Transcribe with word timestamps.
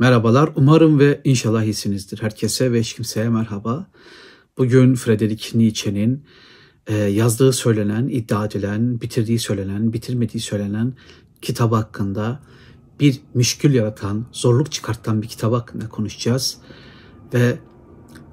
Merhabalar, 0.00 0.50
umarım 0.56 0.98
ve 0.98 1.20
inşallah 1.24 1.62
iyisinizdir. 1.62 2.22
Herkese 2.22 2.72
ve 2.72 2.80
hiç 2.80 2.94
kimseye 2.94 3.28
merhaba. 3.28 3.86
Bugün 4.58 4.94
Friedrich 4.94 5.54
Nietzsche'nin 5.54 6.24
e, 6.86 6.96
yazdığı 6.96 7.52
söylenen, 7.52 8.08
iddia 8.08 8.46
edilen, 8.46 9.00
bitirdiği 9.00 9.38
söylenen, 9.38 9.92
bitirmediği 9.92 10.40
söylenen 10.40 10.94
kitap 11.42 11.72
hakkında 11.72 12.40
bir 13.00 13.20
müşkül 13.34 13.74
yaratan, 13.74 14.26
zorluk 14.32 14.72
çıkartan 14.72 15.22
bir 15.22 15.28
kitap 15.28 15.52
hakkında 15.52 15.88
konuşacağız. 15.88 16.58
Ve 17.34 17.58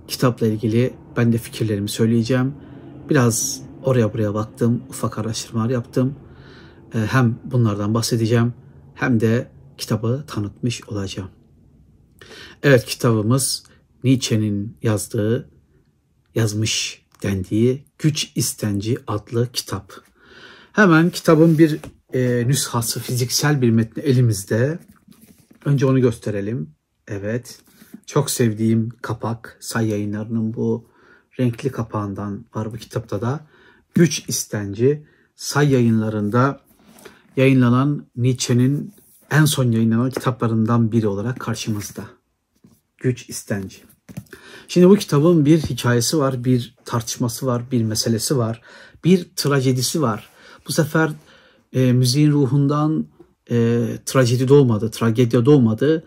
kitapla 0.08 0.48
ilgili 0.48 0.94
ben 1.18 1.34
de 1.34 1.38
fikirlerimi 1.38 1.90
söyleyeceğim. 1.90 2.54
Biraz 3.10 3.62
oraya 3.84 4.14
buraya 4.14 4.34
baktım, 4.34 4.84
ufak 4.90 5.18
araştırmalar 5.18 5.70
yaptım. 5.70 6.16
E, 6.94 6.98
hem 6.98 7.40
bunlardan 7.44 7.94
bahsedeceğim 7.94 8.54
hem 8.96 9.20
de 9.20 9.52
kitabı 9.78 10.24
tanıtmış 10.28 10.88
olacağım. 10.88 11.37
Evet 12.64 12.86
kitabımız 12.86 13.64
Nietzsche'nin 14.04 14.78
yazdığı, 14.84 15.50
yazmış 16.36 17.06
dendiği 17.24 17.86
Güç 18.00 18.32
İstenci 18.36 18.98
adlı 19.08 19.52
kitap. 19.52 19.94
Hemen 20.74 21.10
kitabın 21.10 21.58
bir 21.58 21.80
e, 22.14 22.48
nüshası, 22.48 23.00
fiziksel 23.00 23.62
bir 23.62 23.70
metni 23.70 24.04
elimizde. 24.04 24.80
Önce 25.66 25.86
onu 25.86 26.02
gösterelim. 26.02 26.76
Evet, 27.08 27.60
çok 28.06 28.30
sevdiğim 28.30 28.90
kapak, 29.02 29.58
say 29.60 29.88
yayınlarının 29.88 30.54
bu 30.54 30.90
renkli 31.40 31.72
kapağından 31.72 32.46
var 32.56 32.74
bu 32.74 32.78
kitapta 32.78 33.22
da. 33.22 33.48
Güç 33.96 34.24
İstenci, 34.28 35.06
say 35.36 35.72
yayınlarında 35.72 36.62
yayınlanan 37.38 38.06
Nietzsche'nin 38.16 38.94
en 39.32 39.46
son 39.46 39.72
yayınlanan 39.72 40.10
kitaplarından 40.10 40.92
biri 40.92 41.08
olarak 41.08 41.40
karşımızda. 41.40 42.17
Güç 42.98 43.30
istenci. 43.30 43.78
Şimdi 44.68 44.90
bu 44.90 44.96
kitabın 44.96 45.46
bir 45.46 45.60
hikayesi 45.62 46.18
var, 46.18 46.44
bir 46.44 46.76
tartışması 46.86 47.46
var, 47.46 47.64
bir 47.72 47.84
meselesi 47.84 48.38
var, 48.38 48.62
bir 49.04 49.28
trajedisi 49.36 50.02
var. 50.02 50.30
Bu 50.68 50.72
sefer 50.72 51.12
e, 51.74 51.94
müziğin 51.94 52.32
ruhundan 52.32 53.08
e, 53.52 53.88
trajedi 54.06 54.48
doğmadı, 54.48 54.92
tragedya 54.92 55.46
doğmadı. 55.46 56.04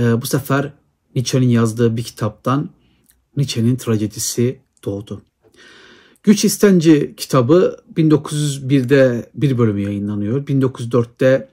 E, 0.00 0.22
bu 0.22 0.26
sefer 0.26 0.72
Nietzsche'nin 1.14 1.48
yazdığı 1.48 1.96
bir 1.96 2.02
kitaptan 2.02 2.70
Nietzsche'nin 3.36 3.76
trajedisi 3.76 4.60
doğdu. 4.84 5.22
Güç 6.22 6.44
İstenci 6.44 7.14
kitabı 7.16 7.76
1901'de 7.96 9.30
bir 9.34 9.58
bölümü 9.58 9.80
yayınlanıyor. 9.80 10.46
1904'te 10.46 11.48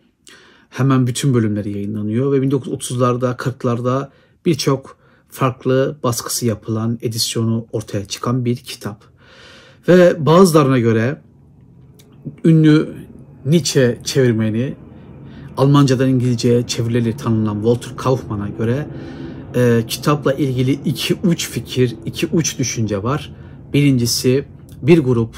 hemen 0.70 1.08
bütün 1.08 1.34
bölümleri 1.34 1.72
yayınlanıyor 1.72 2.32
ve 2.32 2.38
1930'larda 2.38 3.36
40'larda 3.36 4.10
birçok 4.46 4.98
farklı 5.30 5.98
baskısı 6.04 6.46
yapılan, 6.46 7.00
edisyonu 7.02 7.66
ortaya 7.72 8.06
çıkan 8.06 8.46
bir 8.46 8.56
kitap. 8.56 9.04
Ve 9.88 10.26
bazılarına 10.26 10.80
göre 10.80 11.22
ünlü 12.44 12.96
Nietzsche 13.46 14.00
çevirmeni 14.04 14.76
Almancadan 15.58 16.10
İngilizceye 16.10 16.68
çevirileri 16.68 17.18
tanınan 17.18 17.56
Walter 17.56 17.98
Kaufmann'a 17.98 18.50
göre 18.50 18.88
e, 19.56 19.84
kitapla 19.88 20.34
ilgili 20.34 20.72
iki 20.72 21.16
uç 21.16 21.50
fikir, 21.50 21.96
iki 22.06 22.28
uç 22.28 22.60
düşünce 22.60 23.04
var. 23.04 23.34
Birincisi 23.74 24.46
bir 24.82 25.00
grup 25.00 25.36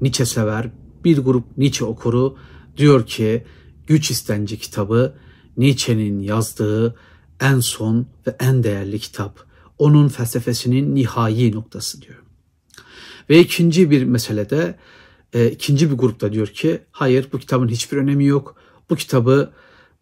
Nietzsche 0.00 0.26
sever, 0.26 0.70
bir 1.04 1.18
grup 1.18 1.58
Nietzsche 1.58 1.84
okuru 1.84 2.36
diyor 2.76 3.06
ki 3.06 3.44
Güç 3.86 4.10
İstenci 4.10 4.58
kitabı 4.58 5.14
Nietzsche'nin 5.56 6.20
yazdığı 6.20 6.94
en 7.40 7.60
son 7.60 8.06
ve 8.26 8.36
en 8.40 8.62
değerli 8.62 8.98
kitap. 8.98 9.40
Onun 9.78 10.08
felsefesinin 10.08 10.94
nihai 10.94 11.52
noktası 11.52 12.02
diyor. 12.02 12.22
Ve 13.30 13.40
ikinci 13.40 13.90
bir 13.90 14.04
meselede 14.04 14.78
e, 15.32 15.50
ikinci 15.50 15.90
bir 15.90 15.96
grupta 15.96 16.32
diyor 16.32 16.46
ki 16.46 16.80
hayır 16.90 17.28
bu 17.32 17.38
kitabın 17.38 17.68
hiçbir 17.68 17.96
önemi 17.96 18.24
yok. 18.24 18.56
Bu 18.90 18.96
kitabı 18.96 19.52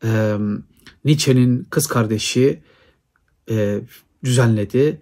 e, 0.04 0.36
Nietzsche'nin 1.04 1.64
kız 1.70 1.86
kardeşi 1.86 2.62
e, 3.50 3.80
düzenledi. 4.24 5.00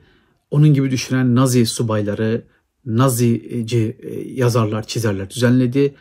Onun 0.51 0.75
gibi 0.75 0.91
düşünen 0.91 1.35
Nazi 1.35 1.67
subayları, 1.67 2.45
Nazici 2.87 3.97
e, 4.03 4.21
yazarlar, 4.33 4.87
çizerler 4.87 5.31
düzenledi. 5.31 5.95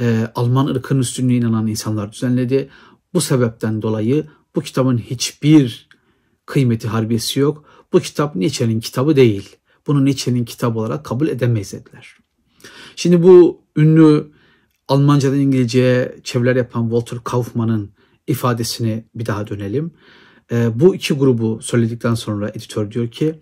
E, 0.00 0.30
Alman 0.34 0.66
ırkının 0.66 1.00
üstünlüğüne 1.00 1.36
inanan 1.36 1.66
insanlar 1.66 2.12
düzenledi. 2.12 2.68
Bu 3.14 3.20
sebepten 3.20 3.82
dolayı 3.82 4.26
bu 4.56 4.60
kitabın 4.62 4.98
hiçbir 4.98 5.88
kıymeti 6.46 6.88
harbiyesi 6.88 7.40
yok. 7.40 7.64
Bu 7.92 8.00
kitap 8.00 8.36
Nietzsche'nin 8.36 8.80
kitabı 8.80 9.16
değil. 9.16 9.56
Bunu 9.86 10.04
Nietzsche'nin 10.04 10.44
kitabı 10.44 10.78
olarak 10.78 11.04
kabul 11.04 11.28
edemeyiz 11.28 11.72
dediler. 11.72 12.16
Şimdi 12.96 13.22
bu 13.22 13.60
ünlü 13.76 14.30
Almancadan 14.88 15.38
İngilizceye 15.38 16.16
çeviriler 16.24 16.56
yapan 16.56 16.82
Walter 16.82 17.18
Kaufmann'ın 17.24 17.90
ifadesine 18.26 19.04
bir 19.14 19.26
daha 19.26 19.46
dönelim. 19.46 19.92
E, 20.52 20.80
bu 20.80 20.94
iki 20.94 21.14
grubu 21.14 21.62
söyledikten 21.62 22.14
sonra 22.14 22.48
editör 22.48 22.90
diyor 22.90 23.08
ki 23.08 23.40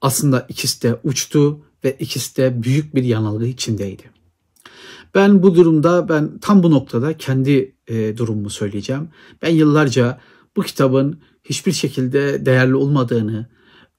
aslında 0.00 0.46
ikisi 0.48 0.82
de 0.82 1.00
uçtu 1.04 1.60
ve 1.84 1.96
ikisi 2.00 2.36
de 2.36 2.62
büyük 2.62 2.94
bir 2.94 3.04
yanılgı 3.04 3.46
içindeydi. 3.46 4.02
Ben 5.14 5.42
bu 5.42 5.54
durumda 5.54 6.08
ben 6.08 6.38
tam 6.38 6.62
bu 6.62 6.70
noktada 6.70 7.16
kendi 7.16 7.74
e, 7.88 8.16
durumumu 8.16 8.50
söyleyeceğim. 8.50 9.08
Ben 9.42 9.50
yıllarca 9.50 10.20
bu 10.56 10.62
kitabın 10.62 11.20
hiçbir 11.44 11.72
şekilde 11.72 12.46
değerli 12.46 12.74
olmadığını, 12.74 13.46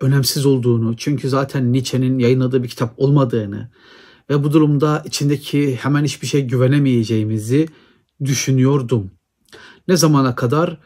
önemsiz 0.02 0.46
olduğunu, 0.46 0.98
çünkü 0.98 1.30
zaten 1.30 1.74
Nietzsche'nin 1.74 2.20
yayınladığı 2.20 2.64
bir 2.64 2.68
kitap 2.68 2.94
olmadığını 2.98 3.70
ve 4.30 4.44
bu 4.44 4.54
durumda 4.54 5.04
içindeki 5.06 5.76
hemen 5.76 6.04
hiçbir 6.04 6.28
şey 6.28 6.42
güvenemeyeceğimizi 6.42 7.68
düşünüyordum. 8.24 9.12
Ne 9.88 9.98
zamana 9.98 10.36
kadar 10.36 10.78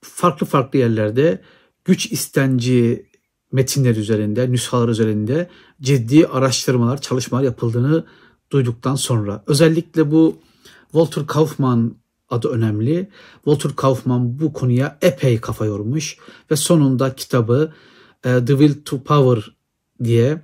farklı 0.00 0.46
farklı 0.46 0.78
yerlerde 0.78 1.42
güç 1.84 2.12
istenci 2.12 3.06
metinler 3.52 3.96
üzerinde, 3.96 4.52
nüshalar 4.52 4.88
üzerinde 4.88 5.50
ciddi 5.82 6.26
araştırmalar, 6.26 7.00
çalışmalar 7.00 7.44
yapıldığını 7.44 8.04
duyduktan 8.52 8.94
sonra 8.94 9.44
özellikle 9.46 10.10
bu 10.10 10.38
Walter 10.82 11.26
Kaufman 11.26 11.96
adı 12.28 12.48
önemli. 12.48 13.08
Walter 13.34 13.76
Kaufman 13.76 14.40
bu 14.40 14.52
konuya 14.52 14.98
epey 15.02 15.40
kafa 15.40 15.66
yormuş 15.66 16.18
ve 16.50 16.56
sonunda 16.56 17.14
kitabı 17.14 17.72
e, 18.24 18.44
The 18.44 18.58
Will 18.58 18.84
to 18.84 19.02
Power 19.02 19.56
diye 20.04 20.42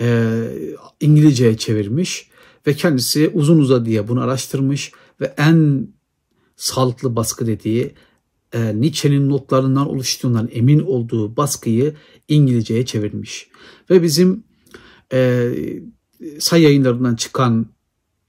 e, 0.00 0.40
İngilizceye 1.00 1.56
çevirmiş 1.56 2.30
ve 2.66 2.74
kendisi 2.74 3.30
uzun 3.34 3.58
uzadıya 3.58 4.08
bunu 4.08 4.20
araştırmış 4.20 4.92
ve 5.20 5.34
en 5.36 5.88
sağlıklı 6.56 7.16
baskı 7.16 7.46
dediği 7.46 7.94
e, 8.52 8.80
Nietzsche'nin 8.80 9.28
notlarından 9.28 9.88
oluştuğundan 9.88 10.48
emin 10.52 10.80
olduğu 10.80 11.36
baskıyı 11.36 11.94
İngilizceye 12.28 12.86
çevirmiş. 12.86 13.48
Ve 13.90 14.02
bizim 14.02 14.44
e, 15.12 15.50
say 16.38 16.62
yayınlarından 16.62 17.16
çıkan 17.16 17.66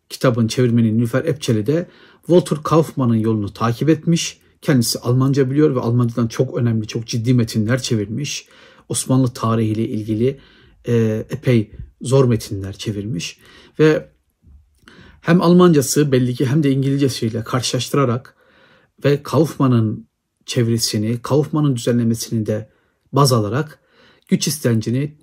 kitabın 0.09 0.47
çevirmeni 0.47 0.97
Nilüfer 0.97 1.25
Epçeli 1.25 1.65
de 1.65 1.87
Walter 2.25 2.63
Kaufmann'ın 2.63 3.15
yolunu 3.15 3.53
takip 3.53 3.89
etmiş. 3.89 4.39
Kendisi 4.61 4.99
Almanca 4.99 5.51
biliyor 5.51 5.75
ve 5.75 5.79
Almancadan 5.79 6.27
çok 6.27 6.57
önemli, 6.57 6.87
çok 6.87 7.07
ciddi 7.07 7.33
metinler 7.33 7.81
çevirmiş. 7.81 8.47
Osmanlı 8.89 9.27
tarihiyle 9.27 9.87
ilgili 9.87 10.39
e, 10.87 11.25
epey 11.29 11.71
zor 12.01 12.25
metinler 12.25 12.73
çevirmiş. 12.73 13.39
Ve 13.79 14.09
hem 15.21 15.41
Almancası 15.41 16.11
belli 16.11 16.35
ki 16.35 16.45
hem 16.45 16.63
de 16.63 16.71
İngilizcesiyle 16.71 17.43
karşılaştırarak 17.43 18.35
ve 19.05 19.23
Kaufmann'ın 19.23 20.07
çevirisini, 20.45 21.21
Kaufmann'ın 21.21 21.75
düzenlemesini 21.75 22.45
de 22.45 22.69
baz 23.11 23.33
alarak 23.33 23.79
güç 24.27 24.47
istencini 24.47 25.17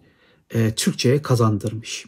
e, 0.54 0.74
Türkçe'ye 0.74 1.22
kazandırmış. 1.22 2.06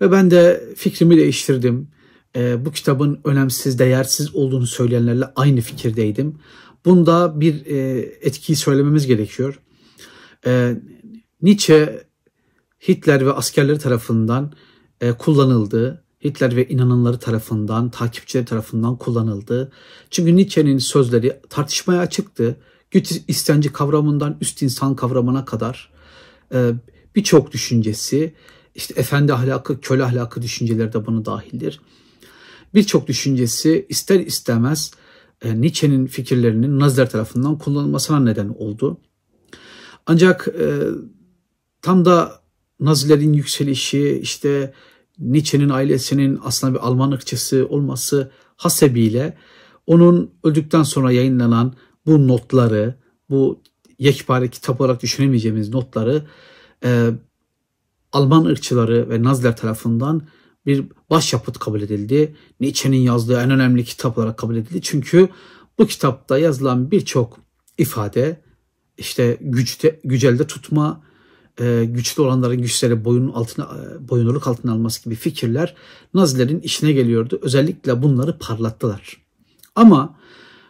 Ve 0.00 0.12
ben 0.12 0.30
de 0.30 0.64
fikrimi 0.76 1.16
değiştirdim 1.16 1.88
e, 2.36 2.64
bu 2.64 2.70
kitabın 2.72 3.20
önemsiz, 3.24 3.78
değersiz 3.78 4.34
olduğunu 4.34 4.66
söyleyenlerle 4.66 5.24
aynı 5.36 5.60
fikirdeydim. 5.60 6.38
Bunda 6.84 7.40
bir 7.40 7.66
e, 7.66 7.98
etkiyi 8.22 8.56
söylememiz 8.56 9.06
gerekiyor. 9.06 9.60
E, 10.46 10.76
Nietzsche 11.42 12.04
Hitler 12.88 13.26
ve 13.26 13.32
askerleri 13.32 13.78
tarafından 13.78 14.52
e, 15.00 15.12
kullanıldı. 15.12 16.04
Hitler 16.24 16.56
ve 16.56 16.68
inananları 16.68 17.18
tarafından, 17.18 17.90
takipçileri 17.90 18.44
tarafından 18.44 18.96
kullanıldı. 18.96 19.72
Çünkü 20.10 20.36
Nietzsche'nin 20.36 20.78
sözleri 20.78 21.40
tartışmaya 21.50 22.00
açıktı. 22.00 22.56
Güç 22.90 23.12
istenci 23.28 23.72
kavramından 23.72 24.36
üst 24.40 24.62
insan 24.62 24.96
kavramına 24.96 25.44
kadar 25.44 25.92
e, 26.54 26.70
birçok 27.16 27.52
düşüncesi, 27.52 28.34
işte 28.74 28.94
efendi 28.96 29.32
ahlakı, 29.34 29.80
köle 29.80 30.04
ahlakı 30.04 30.42
düşünceleri 30.42 30.92
de 30.92 31.06
buna 31.06 31.24
dahildir 31.24 31.80
birçok 32.74 33.06
düşüncesi 33.06 33.86
ister 33.88 34.20
istemez 34.20 34.90
e, 35.42 35.60
Nietzsche'nin 35.60 36.06
fikirlerinin 36.06 36.80
Naziler 36.80 37.10
tarafından 37.10 37.58
kullanılmasına 37.58 38.20
neden 38.20 38.48
oldu. 38.48 39.00
Ancak 40.06 40.48
e, 40.60 40.68
tam 41.82 42.04
da 42.04 42.40
Nazilerin 42.80 43.32
yükselişi 43.32 44.18
işte 44.22 44.74
Nietzsche'nin 45.18 45.68
ailesinin 45.68 46.40
aslında 46.44 46.74
bir 46.74 46.86
Alman 46.86 47.10
ırkçısı 47.12 47.66
olması 47.68 48.30
hasebiyle 48.56 49.36
onun 49.86 50.30
öldükten 50.44 50.82
sonra 50.82 51.12
yayınlanan 51.12 51.74
bu 52.06 52.28
notları, 52.28 52.94
bu 53.30 53.62
yekpare 53.98 54.48
kitap 54.48 54.80
olarak 54.80 55.02
düşünemeyeceğimiz 55.02 55.68
notları 55.68 56.22
e, 56.84 57.10
Alman 58.12 58.44
ırkçıları 58.44 59.10
ve 59.10 59.22
Naziler 59.22 59.56
tarafından 59.56 60.22
bir 60.66 60.84
başyapıt 61.10 61.58
kabul 61.58 61.82
edildi. 61.82 62.36
Nietzsche'nin 62.60 62.96
yazdığı 62.96 63.40
en 63.40 63.50
önemli 63.50 63.84
kitap 63.84 64.18
olarak 64.18 64.38
kabul 64.38 64.56
edildi. 64.56 64.82
Çünkü 64.82 65.28
bu 65.78 65.86
kitapta 65.86 66.38
yazılan 66.38 66.90
birçok 66.90 67.38
ifade 67.78 68.40
işte 68.98 69.38
güçte, 69.40 70.00
gücelde 70.04 70.46
tutma, 70.46 71.02
e, 71.60 71.84
güçlü 71.84 72.22
olanların 72.22 72.62
güçleri 72.62 73.04
boyun 73.04 73.28
altına 73.28 73.64
e, 73.64 74.08
boyunluluk 74.08 74.46
altına 74.46 74.72
alması 74.72 75.04
gibi 75.04 75.14
fikirler 75.14 75.74
Nazilerin 76.14 76.60
işine 76.60 76.92
geliyordu. 76.92 77.38
Özellikle 77.42 78.02
bunları 78.02 78.38
parlattılar. 78.38 79.22
Ama 79.74 80.18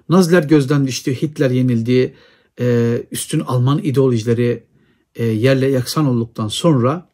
Naziler 0.08 0.42
gözden 0.42 0.86
düştü, 0.86 1.14
Hitler 1.14 1.50
yenildi, 1.50 2.14
e, 2.60 2.98
üstün 3.10 3.40
Alman 3.40 3.78
ideolojileri 3.78 4.66
yerle 5.18 5.66
yaksan 5.66 6.06
olduktan 6.06 6.48
sonra 6.48 7.13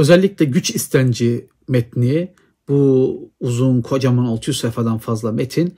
özellikle 0.00 0.44
güç 0.44 0.70
istenci 0.70 1.48
metni 1.68 2.34
bu 2.68 3.30
uzun 3.40 3.82
kocaman 3.82 4.24
600 4.24 4.58
sayfadan 4.58 4.98
fazla 4.98 5.32
metin 5.32 5.74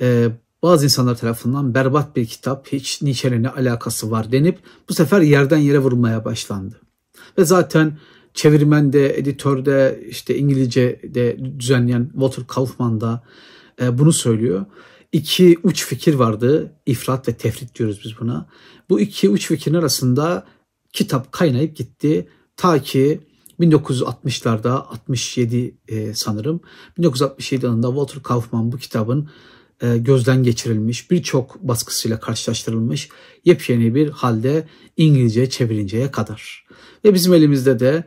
e, 0.00 0.28
bazı 0.62 0.84
insanlar 0.84 1.16
tarafından 1.16 1.74
berbat 1.74 2.16
bir 2.16 2.26
kitap, 2.26 2.68
hiç 2.72 3.02
Nietzsche'nin 3.02 3.42
ne 3.42 3.48
alakası 3.48 4.10
var 4.10 4.32
denip 4.32 4.58
bu 4.88 4.94
sefer 4.94 5.20
yerden 5.20 5.58
yere 5.58 5.78
vurulmaya 5.78 6.24
başlandı. 6.24 6.80
Ve 7.38 7.44
zaten 7.44 7.98
çevirmende, 8.34 9.18
editörde, 9.18 10.00
işte 10.08 10.38
İngilizce'de 10.38 11.38
düzenleyen 11.58 12.08
Walter 12.12 12.46
Kaufman 12.46 13.00
da 13.00 13.22
e, 13.82 13.98
bunu 13.98 14.12
söylüyor. 14.12 14.66
İki 15.12 15.58
uç 15.62 15.86
fikir 15.86 16.14
vardı. 16.14 16.72
İfrat 16.86 17.28
ve 17.28 17.32
tefrit 17.32 17.78
diyoruz 17.78 18.00
biz 18.04 18.20
buna. 18.20 18.48
Bu 18.90 19.00
iki 19.00 19.28
uç 19.28 19.46
fikrin 19.46 19.74
arasında 19.74 20.46
kitap 20.92 21.32
kaynayıp 21.32 21.76
gitti. 21.76 22.28
Ta 22.56 22.78
ki 22.82 23.20
1960'larda 23.60 24.68
67 24.68 25.78
e, 25.88 26.14
sanırım 26.14 26.60
1967 26.98 27.64
yılında 27.64 27.86
Walter 27.86 28.22
Kaufman 28.22 28.72
bu 28.72 28.76
kitabın 28.76 29.28
e, 29.82 29.98
gözden 29.98 30.42
geçirilmiş, 30.42 31.10
birçok 31.10 31.62
baskısıyla 31.62 32.20
karşılaştırılmış 32.20 33.08
yepyeni 33.44 33.94
bir 33.94 34.10
halde 34.10 34.68
İngilizce 34.96 35.50
çevirinceye 35.50 36.10
kadar. 36.10 36.66
Ve 37.04 37.14
bizim 37.14 37.34
elimizde 37.34 37.80
de 37.80 38.04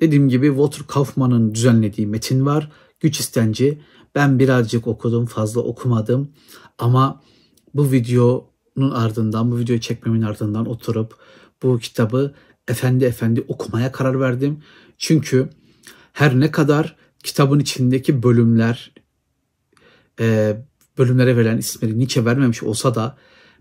dediğim 0.00 0.28
gibi 0.28 0.46
Walter 0.46 0.86
Kaufman'ın 0.86 1.54
düzenlediği 1.54 2.06
metin 2.06 2.46
var. 2.46 2.70
Güç 3.00 3.20
istenci. 3.20 3.80
Ben 4.14 4.38
birazcık 4.38 4.86
okudum, 4.86 5.26
fazla 5.26 5.60
okumadım. 5.60 6.32
Ama 6.78 7.22
bu 7.74 7.92
videonun 7.92 8.90
ardından, 8.92 9.52
bu 9.52 9.58
videoyu 9.58 9.80
çekmemin 9.80 10.22
ardından 10.22 10.66
oturup 10.66 11.16
bu 11.62 11.78
kitabı 11.78 12.34
efendi 12.68 13.04
efendi 13.04 13.44
okumaya 13.48 13.92
karar 13.92 14.20
verdim. 14.20 14.62
Çünkü 14.98 15.48
her 16.12 16.40
ne 16.40 16.50
kadar 16.50 16.96
kitabın 17.22 17.58
içindeki 17.58 18.22
bölümler 18.22 18.92
e, 20.20 20.56
bölümlere 20.98 21.36
verilen 21.36 21.58
isimleri 21.58 21.98
Nietzsche 21.98 22.24
vermemiş 22.24 22.62
olsa 22.62 22.94
da 22.94 23.16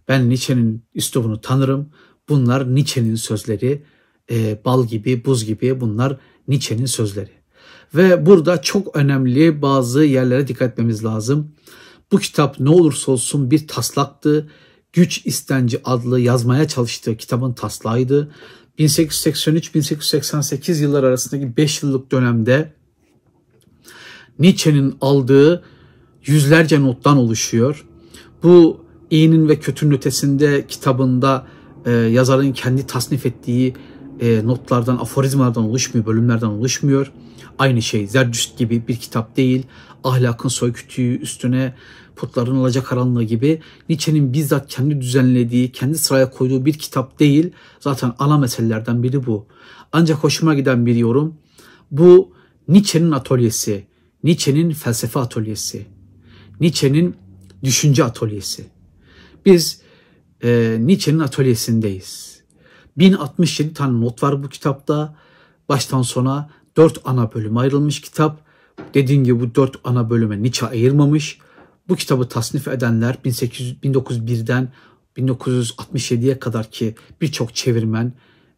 ben 0.08 0.30
Nietzsche'nin 0.30 0.84
üslubunu 0.96 1.42
tanırım. 1.42 1.90
Bunlar 2.30 2.76
Nietzsche'nin 2.76 3.16
sözleri, 3.16 3.84
e, 4.32 4.66
bal 4.66 4.88
gibi, 4.88 5.26
buz 5.26 5.46
gibi 5.46 5.82
bunlar 5.82 6.18
Nietzsche'nin 6.48 6.86
sözleri. 6.86 7.32
Ve 7.96 8.26
burada 8.26 8.62
çok 8.62 8.96
önemli 8.96 9.62
bazı 9.62 10.04
yerlere 10.04 10.48
dikkat 10.48 10.72
etmemiz 10.72 11.06
lazım. 11.06 11.52
Bu 12.12 12.20
kitap 12.20 12.60
ne 12.60 12.70
olursa 12.70 13.12
olsun 13.12 13.52
bir 13.52 13.68
taslaktı. 13.68 14.50
Güç 14.94 15.26
İstenci 15.26 15.82
adlı 15.84 16.20
yazmaya 16.20 16.68
çalıştığı 16.68 17.18
kitabın 17.18 17.54
taslağıydı. 17.54 18.32
1883-1888 18.80 20.82
yıllar 20.82 21.04
arasındaki 21.04 21.58
5 21.58 21.84
yıllık 21.84 22.12
dönemde 22.12 22.74
Nietzsche'nin 24.40 24.98
aldığı 25.02 25.64
yüzlerce 26.26 26.82
nottan 26.82 27.18
oluşuyor. 27.18 27.86
Bu 28.44 28.86
iyinin 29.10 29.50
ve 29.50 29.60
kötünün 29.60 29.96
ötesinde 29.96 30.68
kitabında 30.68 31.48
e, 31.86 31.92
yazarın 31.92 32.52
kendi 32.52 32.88
tasnif 32.88 33.26
ettiği 33.26 33.74
e, 34.20 34.42
notlardan, 34.46 34.98
aforizmalardan 34.98 35.64
oluşmuyor, 35.64 36.06
bölümlerden 36.06 36.48
oluşmuyor. 36.48 37.12
Aynı 37.60 37.82
şey 37.82 38.08
Zerdüşt 38.08 38.58
gibi 38.58 38.88
bir 38.88 38.96
kitap 38.96 39.38
değil. 39.38 39.64
Ahlakın 40.04 40.50
soykütüğü 40.50 41.20
üstüne 41.20 41.76
putların 42.16 42.56
alacakaranlığı 42.56 43.24
gibi 43.24 43.62
Nietzsche'nin 43.90 44.34
bizzat 44.34 44.68
kendi 44.68 45.02
düzenlediği, 45.02 45.72
kendi 45.72 45.98
sıraya 45.98 46.30
koyduğu 46.30 46.66
bir 46.66 46.74
kitap 46.74 47.20
değil. 47.20 47.52
Zaten 47.80 48.14
ana 48.20 48.38
meselelerden 48.38 49.04
biri 49.04 49.26
bu. 49.26 49.46
Ancak 49.92 50.18
hoşuma 50.18 50.54
giden 50.54 50.86
bir 50.86 50.96
yorum. 50.96 51.36
Bu 51.92 52.34
Nietzsche'nin 52.68 53.12
atölyesi, 53.12 53.88
Nietzsche'nin 54.24 54.72
felsefe 54.72 55.20
atölyesi. 55.20 55.86
Nietzsche'nin 56.60 57.16
düşünce 57.64 58.04
atölyesi. 58.04 58.66
Biz 59.46 59.82
e, 60.44 60.78
Nietzsche'nin 60.80 61.20
atölyesindeyiz. 61.20 62.42
1067 62.98 63.74
tane 63.74 64.02
not 64.02 64.24
var 64.24 64.44
bu 64.44 64.50
kitapta. 64.50 65.16
Baştan 65.70 66.02
sona 66.02 66.50
dört 66.78 67.02
ana 67.06 67.34
bölüm 67.34 67.58
ayrılmış 67.58 68.02
kitap. 68.02 68.46
Dediğim 68.94 69.24
gibi 69.24 69.40
bu 69.40 69.56
dört 69.56 69.76
ana 69.84 70.10
bölüme 70.10 70.44
Nietzsche 70.44 70.68
ayırmamış. 70.68 71.40
Bu 71.90 71.96
kitabı 71.96 72.30
tasnif 72.30 72.68
edenler 72.68 73.18
1800, 73.26 73.78
1901'den 73.84 74.72
1967'ye 75.18 76.40
kadar 76.40 76.72
ki 76.72 76.96
birçok 77.22 77.56
çevirmen 77.56 78.14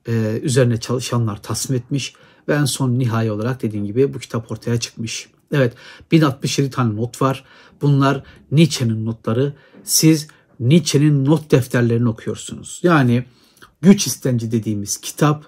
e, 0.08 0.40
üzerine 0.44 0.80
çalışanlar 0.80 1.42
tasnif 1.42 1.82
etmiş 1.82 2.14
ve 2.48 2.54
en 2.54 2.66
son 2.66 3.00
nihai 3.00 3.32
olarak 3.32 3.62
dediğim 3.62 3.86
gibi 3.86 4.14
bu 4.14 4.20
kitap 4.20 4.52
ortaya 4.52 4.80
çıkmış. 4.80 5.30
Evet 5.52 5.74
1067 6.12 6.70
tane 6.70 6.96
not 6.96 7.22
var. 7.22 7.46
Bunlar 7.82 8.24
Nietzsche'nin 8.52 9.06
notları. 9.06 9.54
Siz 9.84 10.28
Nietzsche'nin 10.60 11.26
not 11.26 11.52
defterlerini 11.52 12.10
okuyorsunuz. 12.10 12.80
Yani 12.84 13.26
Güç 13.82 14.08
İstenci 14.08 14.52
dediğimiz 14.52 14.98
kitap 14.98 15.46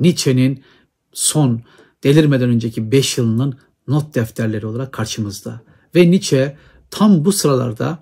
Nietzsche'nin 0.00 0.64
son 1.12 1.62
delirmeden 2.04 2.48
önceki 2.48 2.92
5 2.92 3.18
yılının 3.18 3.58
not 3.88 4.14
defterleri 4.14 4.66
olarak 4.66 4.92
karşımızda. 4.92 5.60
Ve 5.94 6.10
Nietzsche 6.10 6.56
tam 6.90 7.24
bu 7.24 7.32
sıralarda 7.32 7.98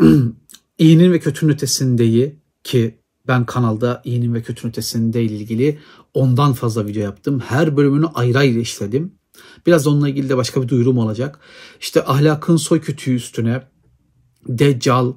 iyinin 0.78 1.12
ve 1.12 1.18
kötünün 1.18 1.52
ötesindeyi 1.52 2.40
ki 2.64 3.00
ben 3.28 3.46
kanalda 3.46 4.02
iyinin 4.04 4.34
ve 4.34 4.42
kötünün 4.42 4.70
ötesinde 4.70 5.22
ilgili 5.22 5.78
ondan 6.14 6.52
fazla 6.52 6.86
video 6.86 7.02
yaptım. 7.02 7.40
Her 7.40 7.76
bölümünü 7.76 8.06
ayrı 8.06 8.38
ayrı 8.38 8.58
işledim. 8.58 9.14
Biraz 9.66 9.86
onunla 9.86 10.08
ilgili 10.08 10.28
de 10.28 10.36
başka 10.36 10.62
bir 10.62 10.68
duyurum 10.68 10.98
olacak. 10.98 11.40
İşte 11.80 12.04
ahlakın 12.04 12.56
soy 12.56 12.80
kütüğü 12.80 13.14
üstüne 13.14 13.62
Deccal, 14.48 15.12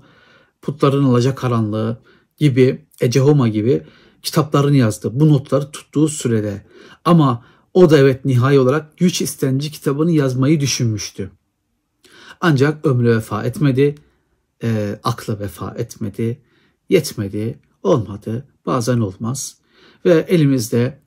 putların 0.62 1.03
alacak 1.03 1.38
karanlığı 1.38 2.01
gibi, 2.38 2.86
Ecehoma 3.01 3.48
gibi 3.48 3.83
kitaplarını 4.22 4.75
yazdı. 4.75 5.10
Bu 5.13 5.29
notları 5.29 5.72
tuttuğu 5.72 6.07
sürede. 6.07 6.65
Ama 7.05 7.45
o 7.74 7.89
da 7.89 7.98
evet 7.98 8.25
nihai 8.25 8.60
olarak 8.60 8.98
güç 8.98 9.22
istenci 9.22 9.72
kitabını 9.72 10.12
yazmayı 10.12 10.60
düşünmüştü. 10.60 11.31
Ancak 12.41 12.85
ömrü 12.85 13.15
vefa 13.15 13.43
etmedi, 13.43 13.95
e, 14.63 14.99
aklı 15.03 15.39
vefa 15.39 15.75
etmedi, 15.77 16.41
yetmedi, 16.89 17.59
olmadı, 17.83 18.47
bazen 18.65 18.99
olmaz. 18.99 19.57
Ve 20.05 20.25
elimizde 20.27 20.99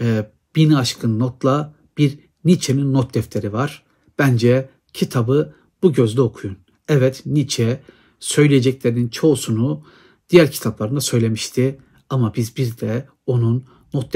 e, 0.00 0.30
bin 0.56 0.72
aşkın 0.72 1.18
notla 1.18 1.74
bir 1.98 2.18
Nietzsche'nin 2.44 2.92
not 2.92 3.14
defteri 3.14 3.52
var. 3.52 3.84
Bence 4.18 4.68
kitabı 4.92 5.54
bu 5.82 5.92
gözle 5.92 6.20
okuyun. 6.20 6.58
Evet 6.88 7.22
Nietzsche 7.26 7.80
söyleyeceklerinin 8.20 9.08
çoğusunu 9.08 9.84
diğer 10.28 10.50
kitaplarında 10.50 11.00
söylemişti 11.00 11.78
ama 12.10 12.34
biz 12.34 12.56
bir 12.56 12.78
de 12.78 13.08
onun 13.26 13.64
not 13.94 14.14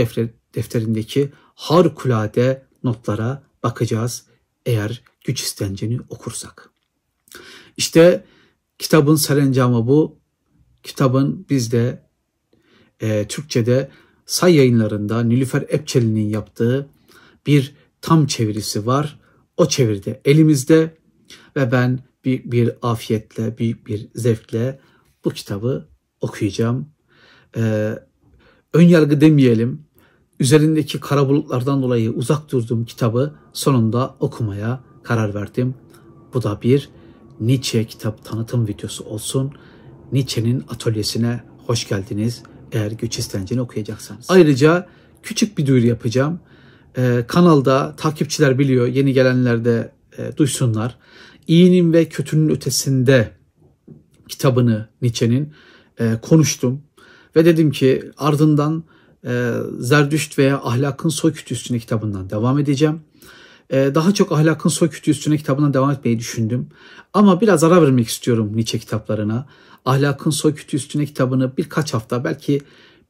defterindeki 0.55 1.33
harikulade 1.55 2.67
notlara 2.85 3.43
bakacağız 3.63 4.27
eğer 4.67 5.03
güç 5.25 5.43
istenceni 5.43 6.01
okursak. 6.09 6.71
İşte 7.77 8.25
kitabın 8.79 9.15
serencamı 9.15 9.87
bu. 9.87 10.19
Kitabın 10.83 11.47
bizde 11.51 12.09
e, 13.01 13.27
Türkçe'de 13.29 13.91
say 14.27 14.55
yayınlarında 14.55 15.23
Nilüfer 15.23 15.65
Epçeli'nin 15.69 16.29
yaptığı 16.29 16.89
bir 17.47 17.75
tam 18.01 18.27
çevirisi 18.27 18.87
var. 18.87 19.21
O 19.57 19.69
çeviride 19.69 20.21
elimizde 20.25 20.97
ve 21.57 21.73
ben 21.73 22.01
büyük 22.25 22.53
bir 22.53 22.71
afiyetle, 22.83 23.59
büyük 23.59 23.87
bir 23.87 24.09
zevkle 24.15 24.81
bu 25.25 25.31
kitabı 25.31 25.89
okuyacağım. 26.21 26.89
Ee, 27.57 27.99
ön 28.73 28.83
yargı 28.83 29.21
demeyelim. 29.21 29.87
Üzerindeki 30.41 31.01
kara 31.01 31.29
bulutlardan 31.29 31.83
dolayı 31.83 32.11
uzak 32.11 32.53
durduğum 32.53 32.85
kitabı 32.85 33.35
sonunda 33.53 34.17
okumaya 34.21 34.85
karar 35.05 35.35
verdim. 35.35 35.75
Bu 36.35 36.43
da 36.43 36.63
bir 36.63 36.89
Nietzsche 37.41 37.87
kitap 37.87 38.25
tanıtım 38.25 38.69
videosu 38.69 39.05
olsun. 39.05 39.53
Nietzsche'nin 40.13 40.65
atölyesine 40.69 41.41
hoş 41.67 41.89
geldiniz 41.89 42.43
eğer 42.73 42.91
güç 42.91 43.19
istencini 43.19 43.61
okuyacaksanız. 43.61 44.27
Ayrıca 44.29 44.87
küçük 45.23 45.59
bir 45.59 45.67
duyuru 45.67 45.87
yapacağım. 45.87 46.41
Ee, 46.99 47.25
kanalda 47.29 47.95
takipçiler 47.97 48.59
biliyor, 48.59 48.87
yeni 48.87 49.13
gelenler 49.13 49.65
de 49.65 49.93
e, 50.19 50.37
duysunlar. 50.37 50.97
İyinin 51.49 51.93
ve 51.93 52.09
kötünün 52.09 52.49
ötesinde 52.49 53.31
kitabını 54.29 54.89
Nietzsche'nin 55.03 55.53
e, 56.01 56.19
konuştum. 56.23 56.83
Ve 57.37 57.45
dedim 57.45 57.71
ki 57.71 58.11
ardından 58.17 58.85
e, 59.27 59.53
Zerdüşt 59.79 60.39
veya 60.39 60.61
Ahlakın 60.65 61.09
Soykütü 61.09 61.55
Üstüne 61.55 61.79
kitabından 61.79 62.31
devam 62.31 62.59
edeceğim. 62.59 63.01
E, 63.71 63.95
daha 63.95 64.15
çok 64.15 64.33
Ahlakın 64.33 64.69
Soykütü 64.69 65.11
Üstüne 65.11 65.37
kitabından 65.37 65.75
devam 65.75 65.91
etmeyi 65.91 66.19
düşündüm. 66.19 66.69
Ama 67.13 67.41
biraz 67.41 67.65
ara 67.65 67.83
vermek 67.83 68.09
istiyorum 68.09 68.57
Nietzsche 68.57 68.79
kitaplarına. 68.79 69.47
Ahlakın 69.85 70.31
Soykütü 70.31 70.77
Üstüne 70.77 71.07
kitabını 71.07 71.57
birkaç 71.57 71.95
hafta 71.95 72.25
belki 72.25 72.61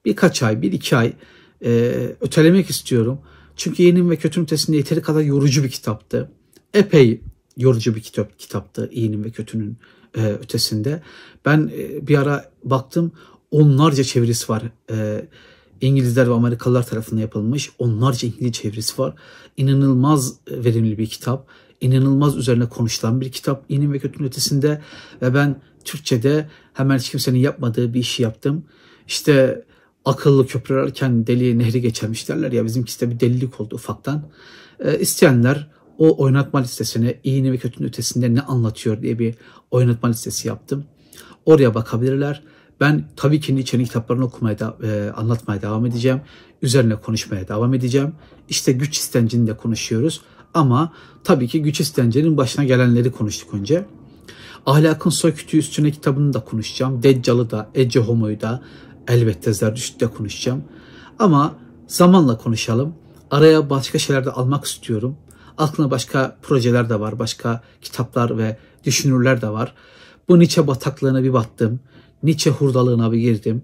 birkaç 0.05 0.43
ay, 0.43 0.63
bir 0.63 0.73
iki 0.73 0.97
ay 0.97 1.13
e, 1.65 1.93
ötelemek 2.21 2.71
istiyorum. 2.71 3.19
Çünkü 3.57 3.83
iyinin 3.83 4.11
ve 4.11 4.17
kötünün 4.17 4.45
ötesinde 4.45 4.77
yeteri 4.77 5.03
kadar 5.03 5.21
yorucu 5.21 5.65
bir 5.65 5.71
kitaptı. 5.71 6.31
Epey 6.75 7.21
yorucu 7.57 7.95
bir 7.95 8.01
kitap 8.01 8.39
kitaptı 8.39 8.89
iyinin 8.93 9.25
ve 9.25 9.31
kötünün 9.31 9.77
e, 10.17 10.27
ötesinde. 10.27 11.03
Ben 11.45 11.73
e, 11.77 12.07
bir 12.07 12.19
ara 12.19 12.51
baktım 12.65 13.13
onlarca 13.51 14.05
çevirisi 14.05 14.53
var. 14.53 14.63
E, 14.91 15.27
İngilizler 15.87 16.29
ve 16.29 16.33
Amerikalılar 16.33 16.87
tarafından 16.87 17.21
yapılmış 17.21 17.71
onlarca 17.79 18.29
İngilizce 18.29 18.53
çevirisi 18.53 19.03
var. 19.03 19.15
İnanılmaz 19.57 20.35
verimli 20.51 20.99
bir 20.99 21.07
kitap. 21.07 21.47
İnanılmaz 21.81 22.37
üzerine 22.37 22.69
konuşulan 22.69 23.21
bir 23.21 23.33
kitap. 23.33 23.65
İyinin 23.69 23.93
ve 23.93 23.99
kötünün 23.99 24.29
ötesinde 24.29 24.83
ve 25.23 25.35
ben 25.35 25.61
Türkçe'de 25.85 26.49
hemen 26.73 26.99
hiç 26.99 27.11
kimsenin 27.11 27.39
yapmadığı 27.39 27.95
bir 27.95 28.01
işi 28.01 28.23
yaptım. 28.23 28.65
İşte 29.07 29.65
akıllı 30.05 30.47
köprülerken 30.47 31.27
deli 31.27 31.59
nehri 31.59 31.81
geçermiş 31.81 32.29
derler 32.29 32.53
ya 32.53 32.65
bizimkisi 32.65 33.01
de 33.01 33.11
bir 33.11 33.21
delilik 33.21 33.61
oldu 33.61 33.75
ufaktan. 33.75 34.29
E, 34.81 34.99
isteyenler 34.99 35.71
o 35.99 36.23
oynatma 36.23 36.61
listesine 36.61 37.21
iyinin 37.25 37.53
ve 37.53 37.59
kötünün 37.59 37.89
ötesinde 37.89 38.35
ne 38.35 38.41
anlatıyor 38.41 39.03
diye 39.03 39.19
bir 39.19 39.35
oynatma 39.71 40.09
listesi 40.09 40.49
yaptım. 40.49 40.85
Oraya 41.47 41.75
bakabilirler. 41.75 42.43
Ben 42.81 43.05
tabii 43.17 43.41
ki 43.41 43.57
Nietzsche'nin 43.57 43.85
kitaplarını 43.85 44.25
okumaya, 44.25 44.59
da, 44.59 44.77
e, 44.83 45.13
anlatmaya 45.17 45.63
devam 45.63 45.87
edeceğim. 45.87 46.21
Üzerine 46.63 46.97
konuşmaya 46.97 47.49
devam 47.49 47.75
edeceğim. 47.75 48.13
İşte 48.49 48.73
güç 48.73 48.97
istencini 48.97 49.47
de 49.47 49.57
konuşuyoruz. 49.57 50.21
Ama 50.55 50.93
tabii 51.25 51.49
ki 51.49 51.63
güç 51.63 51.81
istencinin 51.81 52.37
başına 52.37 52.65
gelenleri 52.65 53.13
konuştuk 53.13 53.55
önce. 53.55 53.87
Ahlakın 54.67 55.11
Soykütü 55.11 55.59
Üstüne 55.59 55.91
kitabını 55.91 56.33
da 56.33 56.41
konuşacağım. 56.41 57.03
Deccal'ı 57.03 57.51
da, 57.51 57.71
Ece 57.75 58.01
Homo'yu 58.01 58.41
da, 58.41 58.63
elbette 59.09 59.53
Zerdüşt'ü 59.53 60.01
de 60.01 60.07
konuşacağım. 60.07 60.65
Ama 61.19 61.55
zamanla 61.87 62.39
konuşalım. 62.39 62.95
Araya 63.31 63.71
başka 63.71 63.99
şeyler 63.99 64.25
de 64.25 64.31
almak 64.31 64.65
istiyorum. 64.65 65.17
Aklına 65.59 65.91
başka 65.91 66.37
projeler 66.43 66.91
de 66.91 67.01
var, 67.01 67.19
başka 67.19 67.63
kitaplar 67.83 68.39
ve 68.39 68.57
düşünürler 68.85 69.43
de 69.43 69.49
var. 69.49 69.75
Bu 70.29 70.39
Nietzsche 70.39 70.67
bataklığına 70.67 71.23
bir 71.23 71.33
battım. 71.33 71.81
Nietzsche 72.25 72.51
hurdalığına 72.51 73.13
bir 73.13 73.19
girdim. 73.19 73.63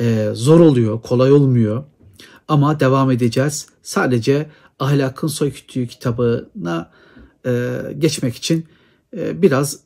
Ee, 0.00 0.28
zor 0.32 0.60
oluyor, 0.60 1.02
kolay 1.02 1.32
olmuyor. 1.32 1.84
Ama 2.48 2.80
devam 2.80 3.10
edeceğiz. 3.10 3.66
Sadece 3.82 4.50
Ahlakın 4.78 5.28
Soykütüğü 5.28 5.86
kitabına 5.86 6.90
e, 7.46 7.80
geçmek 7.98 8.36
için 8.36 8.66
e, 9.16 9.42
biraz 9.42 9.80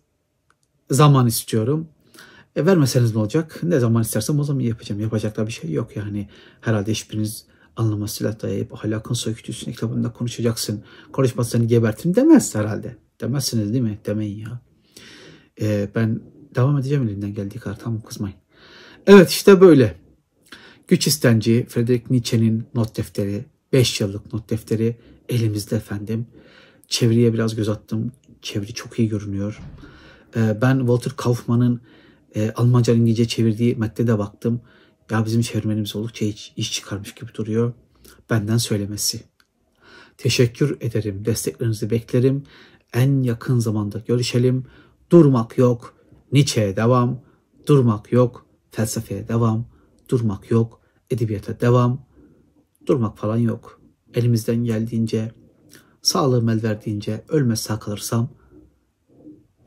zaman 0.90 1.26
istiyorum. 1.26 1.88
E, 2.56 2.66
vermeseniz 2.66 3.14
ne 3.14 3.20
olacak? 3.20 3.60
Ne 3.62 3.78
zaman 3.78 4.02
istersem 4.02 4.40
o 4.40 4.44
zaman 4.44 4.60
yapacağım. 4.60 5.00
Yapacak 5.00 5.36
da 5.36 5.46
bir 5.46 5.52
şey 5.52 5.72
yok 5.72 5.96
yani. 5.96 6.28
Herhalde 6.60 6.90
hiçbiriniz 6.90 7.46
anlama 7.76 8.08
silah 8.08 8.42
dayayıp 8.42 8.74
ahlakın 8.74 9.14
soykütüsünün 9.14 9.74
kitabında 9.74 10.12
konuşacaksın. 10.12 10.84
Konuşmazsanı 11.12 11.64
gebertim 11.64 12.14
demez 12.14 12.54
herhalde. 12.54 12.96
Demezsiniz 13.20 13.72
değil 13.72 13.84
mi? 13.84 13.98
Demeyin 14.06 14.38
ya. 14.38 14.60
E, 15.60 15.88
ben 15.94 16.20
devam 16.56 16.78
edeceğim 16.78 17.08
elinden 17.08 17.34
geldiği 17.34 17.58
kadar. 17.58 17.78
Tamam 17.78 18.00
kızmayın. 18.00 18.36
Evet 19.06 19.30
işte 19.30 19.60
böyle. 19.60 19.96
Güç 20.88 21.06
istenci 21.06 21.66
Friedrich 21.68 22.10
Nietzsche'nin 22.10 22.66
not 22.74 22.96
defteri, 22.96 23.44
5 23.72 24.00
yıllık 24.00 24.32
not 24.32 24.50
defteri 24.50 24.96
elimizde 25.28 25.76
efendim. 25.76 26.26
Çeviriye 26.88 27.32
biraz 27.32 27.54
göz 27.54 27.68
attım. 27.68 28.12
Çeviri 28.42 28.74
çok 28.74 28.98
iyi 28.98 29.08
görünüyor. 29.08 29.60
Ee, 30.36 30.58
ben 30.62 30.78
Walter 30.78 31.12
Kaufmann'ın 31.16 31.80
e, 32.36 32.50
Almanca 32.50 32.94
İngilizce 32.94 33.28
çevirdiği 33.28 33.76
metne 33.76 34.18
baktım. 34.18 34.60
Ya 35.10 35.24
bizim 35.24 35.40
çevirmenimiz 35.40 35.96
oldukça 35.96 36.24
iş, 36.24 36.52
iş 36.56 36.72
çıkarmış 36.72 37.14
gibi 37.14 37.34
duruyor. 37.34 37.72
Benden 38.30 38.56
söylemesi. 38.56 39.20
Teşekkür 40.18 40.76
ederim. 40.80 41.24
Desteklerinizi 41.24 41.90
beklerim. 41.90 42.44
En 42.92 43.22
yakın 43.22 43.58
zamanda 43.58 43.98
görüşelim. 43.98 44.66
Durmak 45.10 45.58
yok. 45.58 45.95
Nietzsche'ye 46.36 46.76
devam. 46.76 47.20
Durmak 47.66 48.12
yok. 48.12 48.46
Felsefeye 48.70 49.28
devam. 49.28 49.66
Durmak 50.08 50.50
yok. 50.50 50.80
Edebiyata 51.10 51.60
devam. 51.60 52.06
Durmak 52.86 53.18
falan 53.18 53.36
yok. 53.36 53.80
Elimizden 54.14 54.64
geldiğince, 54.64 55.32
sağlığım 56.02 56.48
el 56.48 56.62
verdiğince, 56.62 57.24
ölmez 57.28 57.66
kalırsam 57.66 58.28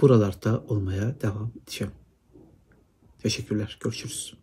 buralarda 0.01 0.63
olmaya 0.67 1.21
devam 1.21 1.51
edeceğim. 1.61 1.93
Teşekkürler. 3.19 3.77
Görüşürüz. 3.81 4.38